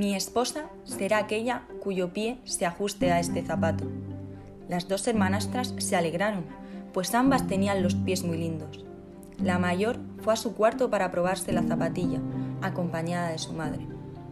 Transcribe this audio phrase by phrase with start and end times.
[0.00, 3.84] Mi esposa será aquella cuyo pie se ajuste a este zapato.
[4.66, 6.46] Las dos hermanastras se alegraron,
[6.94, 8.82] pues ambas tenían los pies muy lindos.
[9.36, 12.18] La mayor fue a su cuarto para probarse la zapatilla,
[12.62, 13.86] acompañada de su madre.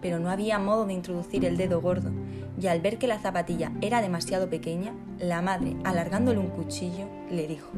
[0.00, 2.10] Pero no había modo de introducir el dedo gordo,
[2.58, 7.46] y al ver que la zapatilla era demasiado pequeña, la madre, alargándole un cuchillo, le
[7.46, 7.68] dijo,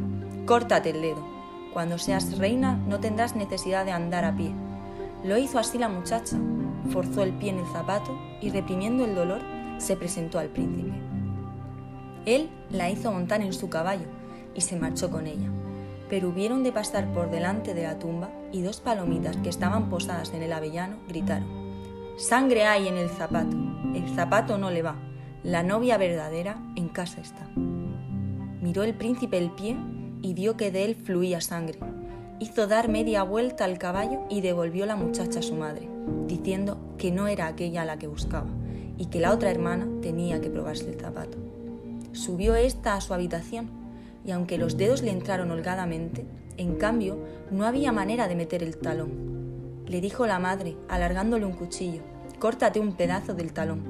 [0.47, 1.27] Córtate el dedo.
[1.73, 4.53] Cuando seas reina no tendrás necesidad de andar a pie.
[5.25, 6.37] Lo hizo así la muchacha,
[6.91, 9.41] forzó el pie en el zapato y reprimiendo el dolor
[9.79, 10.93] se presentó al príncipe.
[12.27, 14.07] Él la hizo montar en su caballo
[14.55, 15.51] y se marchó con ella
[16.13, 20.35] pero hubieron de pasar por delante de la tumba y dos palomitas que estaban posadas
[20.35, 21.49] en el avellano gritaron,
[22.19, 23.57] Sangre hay en el zapato,
[23.95, 24.97] el zapato no le va,
[25.43, 27.49] la novia verdadera en casa está.
[27.57, 29.75] Miró el príncipe el pie
[30.21, 31.79] y vio que de él fluía sangre.
[32.43, 35.89] Hizo dar media vuelta al caballo y devolvió la muchacha a su madre,
[36.27, 38.51] diciendo que no era aquella la que buscaba
[38.99, 41.39] y que la otra hermana tenía que probarse el zapato.
[42.11, 43.71] Subió ésta a su habitación
[44.25, 47.17] y aunque los dedos le entraron holgadamente, en cambio
[47.53, 49.85] no había manera de meter el talón.
[49.87, 52.03] Le dijo la madre, alargándole un cuchillo,
[52.41, 53.85] córtate un pedazo del talón.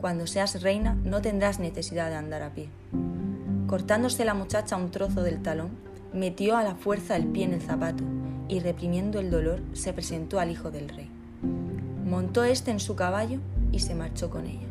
[0.00, 2.68] Cuando seas reina no tendrás necesidad de andar a pie.
[3.66, 5.85] Cortándose la muchacha un trozo del talón,
[6.16, 8.02] metió a la fuerza el pie en el zapato
[8.48, 11.10] y reprimiendo el dolor se presentó al hijo del rey.
[12.04, 13.38] Montó éste en su caballo
[13.70, 14.66] y se marchó con ella.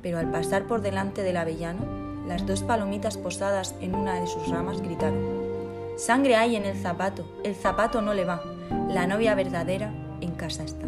[0.00, 1.80] Pero al pasar por delante del avellano,
[2.26, 5.40] las dos palomitas posadas en una de sus ramas gritaron,
[5.96, 8.42] Sangre hay en el zapato, el zapato no le va,
[8.88, 10.86] la novia verdadera en casa está.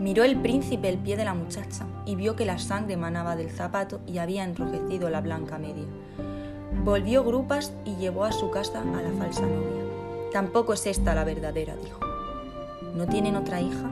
[0.00, 3.50] Miró el príncipe el pie de la muchacha y vio que la sangre manaba del
[3.50, 5.86] zapato y había enrojecido la blanca media.
[6.84, 9.84] Volvió grupas y llevó a su casa a la falsa novia.
[10.32, 12.00] Tampoco es esta la verdadera, dijo.
[12.94, 13.90] ¿No tienen otra hija?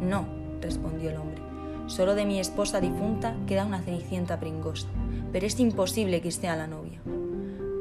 [0.00, 0.26] No,
[0.60, 1.42] respondió el hombre.
[1.86, 4.88] Solo de mi esposa difunta queda una cenicienta pringosa,
[5.32, 7.00] pero es imposible que esté a la novia.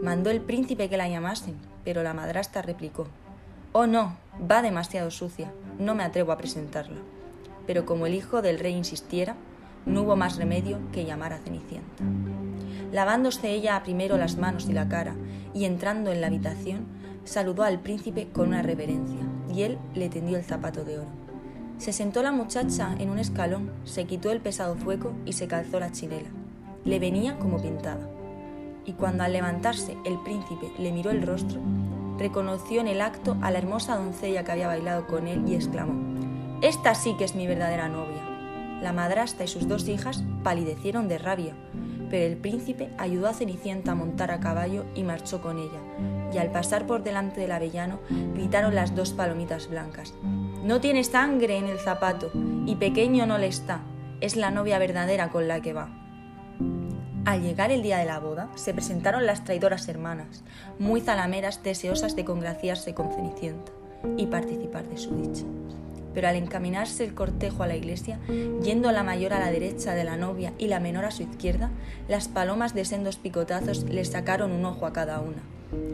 [0.04, 3.08] Mandó el príncipe que la llamasen, pero la madrastra replicó,
[3.72, 4.16] Oh no,
[4.50, 7.00] va demasiado sucia, no me atrevo a presentarla.
[7.66, 9.36] Pero como el hijo del rey insistiera,
[9.86, 12.04] no hubo más remedio que llamar a Cenicienta.
[12.92, 15.16] Lavándose ella primero las manos y la cara,
[15.54, 16.86] y entrando en la habitación,
[17.24, 19.20] saludó al príncipe con una reverencia,
[19.54, 21.26] y él le tendió el zapato de oro.
[21.78, 25.80] Se sentó la muchacha en un escalón, se quitó el pesado fueco y se calzó
[25.80, 26.30] la chinela.
[26.86, 28.10] Le venía como pintada.
[28.86, 31.60] Y cuando al levantarse el príncipe le miró el rostro,
[32.18, 36.18] reconoció en el acto a la hermosa doncella que había bailado con él y exclamó,
[36.62, 38.24] Esta sí que es mi verdadera novia.
[38.82, 41.56] La madrastra y sus dos hijas palidecieron de rabia,
[42.10, 45.82] pero el príncipe ayudó a Cenicienta a montar a caballo y marchó con ella,
[46.34, 48.00] y al pasar por delante del avellano
[48.34, 50.14] gritaron las dos palomitas blancas,
[50.64, 52.32] no tiene sangre en el zapato
[52.66, 53.82] y pequeño no le está.
[54.20, 55.90] Es la novia verdadera con la que va.
[57.26, 60.44] Al llegar el día de la boda, se presentaron las traidoras hermanas,
[60.80, 63.72] muy zalameras, deseosas de congraciarse con Cenicienta
[64.18, 65.46] y participar de su dicha.
[66.16, 68.20] Pero al encaminarse el cortejo a la iglesia,
[68.64, 71.70] yendo la mayor a la derecha de la novia y la menor a su izquierda,
[72.08, 75.44] las palomas de sendos picotazos les sacaron un ojo a cada una.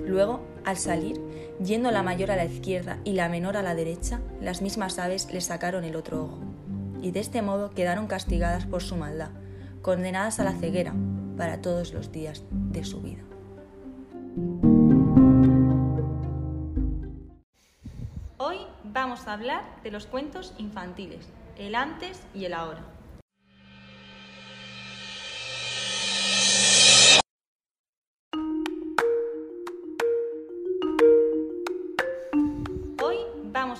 [0.05, 1.19] Luego, al salir,
[1.63, 5.27] yendo la mayor a la izquierda y la menor a la derecha, las mismas aves
[5.33, 6.39] le sacaron el otro ojo.
[7.01, 9.31] Y de este modo quedaron castigadas por su maldad,
[9.81, 10.93] condenadas a la ceguera
[11.35, 13.23] para todos los días de su vida.
[19.31, 21.25] A hablar de los cuentos infantiles,
[21.57, 22.83] el antes y el ahora.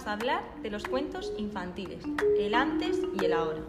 [0.06, 2.03] hablar de los cuentos infantiles,
[2.38, 3.62] el antes y el ahora.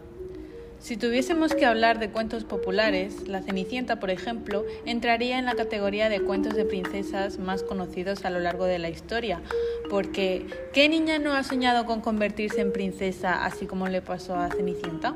[0.82, 6.09] Si tuviésemos que hablar de cuentos populares, La Cenicienta, por ejemplo, entraría en la categoría
[6.09, 9.41] de cuentos de princesas más conocidos a lo largo de la historia,
[9.88, 14.49] porque ¿qué niña no ha soñado con convertirse en princesa así como le pasó a
[14.49, 15.14] Cenicienta?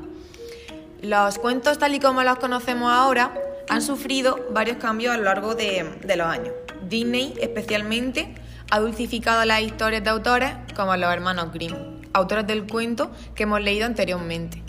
[1.01, 3.33] Los cuentos tal y como los conocemos ahora
[3.67, 5.83] han sufrido varios cambios a lo largo de,
[6.15, 6.53] los años.
[6.87, 8.35] Disney especialmente
[8.71, 11.75] ha dulcificado las historias de autores como los hermanos Grimm,
[12.13, 14.66] autores del cuento que hemos leído anteriormente.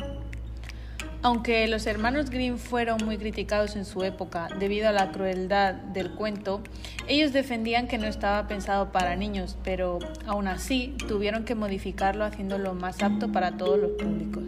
[1.20, 6.12] Aunque los hermanos Grimm fueron muy criticados en su época debido a la crueldad del
[6.12, 6.62] cuento,
[7.08, 12.74] ellos defendían que no estaba pensado para niños, pero aún así tuvieron que modificarlo haciéndolo
[12.74, 14.44] más apto para todos los públicos.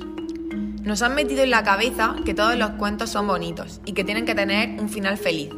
[0.85, 4.25] Nos han metido en la cabeza que todos los cuentos son bonitos y que tienen
[4.25, 5.51] que tener un final feliz,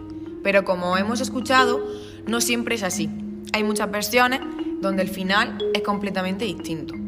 [0.42, 1.86] pero como hemos escuchado,
[2.26, 3.10] no siempre es así.
[3.52, 4.40] Hay muchas versiones
[4.80, 7.01] donde el final es completamente distinto.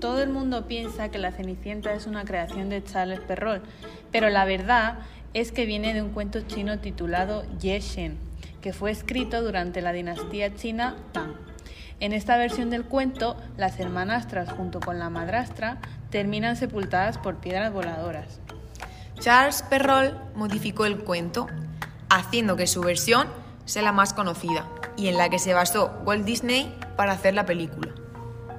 [0.00, 3.64] Todo el mundo piensa que la Cenicienta es una creación de Charles Perrault,
[4.12, 4.98] pero la verdad
[5.32, 8.18] es que viene de un cuento chino titulado Ye Shen,
[8.60, 11.34] que fue escrito durante la dinastía china Tang.
[11.98, 15.78] En esta versión del cuento, las hermanastras junto con la madrastra
[16.10, 18.40] terminan sepultadas por piedras voladoras.
[19.18, 21.46] Charles Perrault modificó el cuento,
[22.10, 23.28] haciendo que su versión
[23.64, 27.46] sea la más conocida y en la que se basó Walt Disney para hacer la
[27.46, 27.94] película.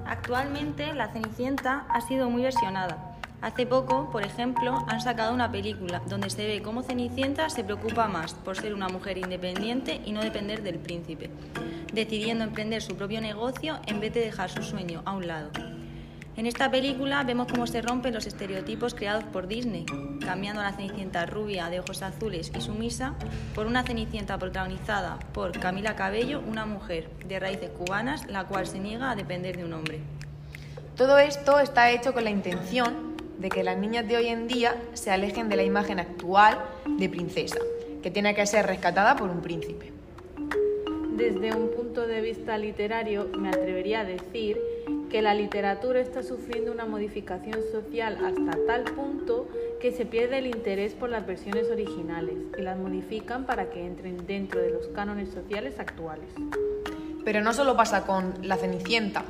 [0.08, 3.16] Actualmente la Cenicienta ha sido muy versionada.
[3.42, 8.08] Hace poco, por ejemplo, han sacado una película donde se ve cómo Cenicienta se preocupa
[8.08, 11.30] más por ser una mujer independiente y no depender del príncipe,
[11.94, 15.52] decidiendo emprender su propio negocio en vez de dejar su sueño a un lado.
[16.38, 19.88] En esta película vemos cómo se rompen los estereotipos creados por Disney,
[20.24, 23.16] cambiando a la Cenicienta rubia de ojos azules y sumisa
[23.56, 28.78] por una Cenicienta protagonizada por Camila Cabello, una mujer de raíces cubanas, la cual se
[28.78, 30.00] niega a depender de un hombre.
[30.96, 34.76] Todo esto está hecho con la intención de que las niñas de hoy en día
[34.94, 37.58] se alejen de la imagen actual de princesa,
[38.04, 39.92] que tiene que ser rescatada por un príncipe.
[41.16, 44.60] Desde un punto de vista literario, me atrevería a decir
[45.10, 49.48] que la literatura está sufriendo una modificación social hasta tal punto
[49.80, 54.26] que se pierde el interés por las versiones originales y las modifican para que entren
[54.28, 56.30] dentro de los cánones sociales actuales.
[57.24, 59.24] Pero no solo pasa con La Cenicienta.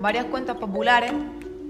[0.00, 1.12] Varios cuentos populares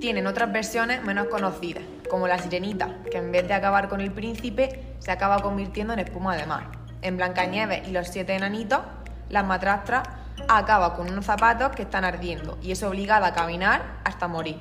[0.01, 4.13] tienen otras versiones menos conocidas, como La Sirenita, que en vez de acabar con el
[4.13, 6.69] príncipe, se acaba convirtiendo en espuma de mar.
[7.03, 8.81] En Blancanieves y los siete enanitos,
[9.29, 10.09] las matrastras
[10.49, 14.59] acaba con unos zapatos que están ardiendo y es obligada a caminar hasta morir.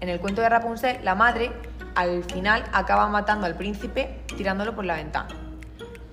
[0.00, 1.52] En el cuento de Rapunzel, la madre
[1.94, 5.28] al final acaba matando al príncipe tirándolo por la ventana.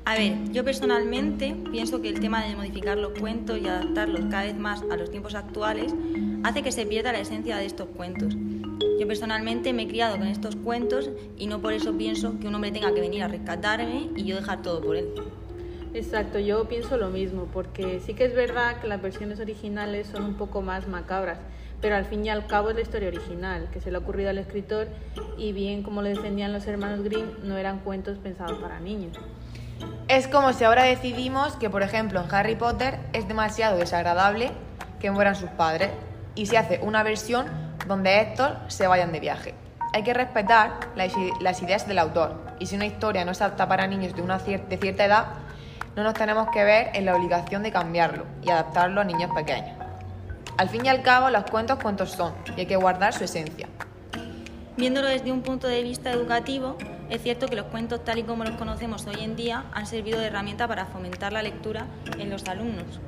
[0.06, 4.44] A ver, yo personalmente pienso que el tema de modificar los cuentos y adaptarlos cada
[4.44, 5.94] vez más a los tiempos actuales
[6.44, 8.36] hace que se pierda la esencia de estos cuentos.
[9.00, 12.56] Yo personalmente me he criado con estos cuentos y no por eso pienso que un
[12.56, 15.08] hombre tenga que venir a rescatarme y yo dejar todo por él.
[15.94, 20.24] Exacto, yo pienso lo mismo, porque sí que es verdad que las versiones originales son
[20.24, 21.38] un poco más macabras,
[21.82, 24.30] pero al fin y al cabo es la historia original, que se le ha ocurrido
[24.30, 24.88] al escritor
[25.38, 29.18] y bien como lo defendían los hermanos Grimm, no eran cuentos pensados para niños.
[30.08, 34.52] Es como si ahora decidimos que, por ejemplo, en Harry Potter es demasiado desagradable
[35.02, 35.90] que mueran sus padres
[36.36, 37.48] y se hace una versión
[37.88, 39.56] donde estos se vayan de viaje.
[39.94, 43.88] Hay que respetar las ideas del autor y si una historia no es apta para
[43.88, 45.26] niños de, una de cierta edad,
[45.96, 49.78] no nos tenemos que ver en la obligación de cambiarlo y adaptarlo a niños pequeños.
[50.58, 53.68] Al fin y al cabo, los cuentos cuentos son y hay que guardar su esencia.
[54.78, 56.78] Viéndolo desde un punto de vista educativo,
[57.10, 60.20] es cierto que los cuentos tal y como los conocemos hoy en día han servido
[60.20, 63.00] de herramienta para fomentar la lectura en los alumnos.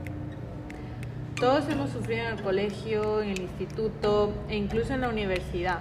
[1.39, 5.79] Todos hemos sufrido en el colegio, en el instituto e incluso en la universidad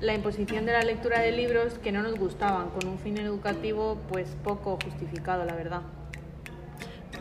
[0.00, 3.98] la imposición de la lectura de libros que no nos gustaban con un fin educativo
[4.08, 5.82] pues poco justificado, la verdad.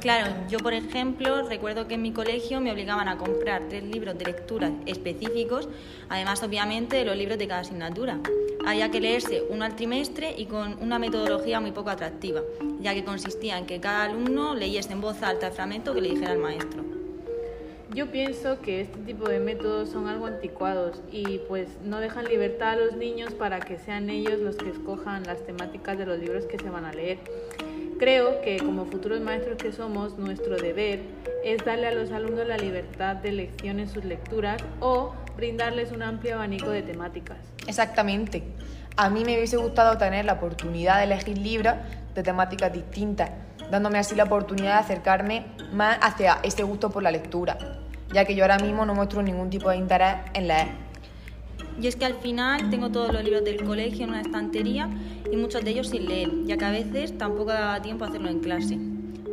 [0.02, 4.18] Claro, yo por ejemplo recuerdo que en mi colegio me obligaban a comprar tres libros
[4.18, 5.68] de lectura específicos,
[6.08, 8.20] además obviamente de los libros de cada asignatura.
[8.66, 12.42] Había que leerse uno al trimestre y con una metodología muy poco atractiva,
[12.80, 16.10] ya que consistía en que cada alumno leyese en voz alta el fragmento que le
[16.10, 16.84] dijera el maestro.
[17.96, 22.74] Yo pienso que este tipo de métodos son algo anticuados y pues no dejan libertad
[22.74, 26.46] a los niños para que sean ellos los que escojan las temáticas de los libros
[26.46, 27.18] que se van a leer.
[28.00, 31.00] Creo que como futuros maestros que somos, nuestro deber
[31.44, 36.04] es darle a los alumnos la libertad de elección en sus lecturas o brindarles un
[36.04, 37.38] amplio abanico de temáticas.
[37.66, 38.44] Exactamente.
[38.98, 41.74] A mí me hubiese gustado tener la oportunidad de elegir libros
[42.14, 43.32] de temáticas distintas,
[43.72, 47.58] dándome así la oportunidad de acercarme más hacia ese gusto por la lectura,
[48.14, 50.87] ya que yo ahora mismo no muestro ningún tipo de interés en leer.
[51.80, 54.90] Y es que al final tengo todos los libros del colegio en una estantería
[55.32, 58.30] y muchos de ellos sin leer, ya que a veces tampoco da tiempo a hacerlo
[58.30, 58.78] en clase.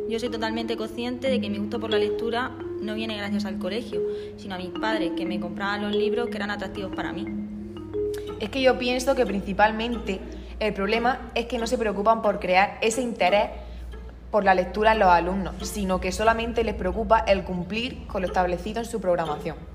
[0.07, 3.57] Yo soy totalmente consciente de que mi gusto por la lectura no viene gracias al
[3.57, 4.01] colegio,
[4.37, 7.25] sino a mis padres que me compraban los libros que eran atractivos para mí.
[8.39, 10.19] Es que yo pienso que principalmente
[10.59, 13.49] el problema es que no se preocupan por crear ese interés
[14.29, 18.27] por la lectura en los alumnos, sino que solamente les preocupa el cumplir con lo
[18.27, 19.74] establecido en su programación.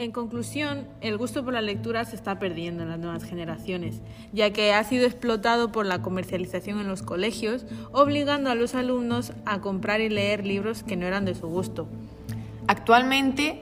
[0.00, 4.00] En conclusión, el gusto por la lectura se está perdiendo en las nuevas generaciones,
[4.32, 9.32] ya que ha sido explotado por la comercialización en los colegios, obligando a los alumnos
[9.44, 11.88] a comprar y leer libros que no eran de su gusto.
[12.68, 13.60] Actualmente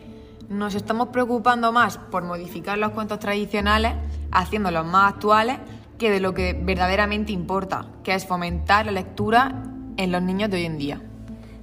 [0.50, 3.94] nos estamos preocupando más por modificar los cuentos tradicionales,
[4.30, 5.56] haciéndolos más actuales,
[5.96, 9.62] que de lo que verdaderamente importa, que es fomentar la lectura
[9.96, 11.00] en los niños de hoy en día.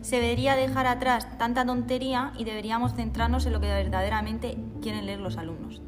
[0.04, 5.22] Se debería dejar atrás tanta tontería y deberíamos centrarnos en lo que verdaderamente quieren leer
[5.22, 5.82] los alumnos.